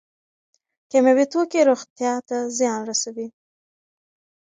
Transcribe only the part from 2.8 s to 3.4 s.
رسوي.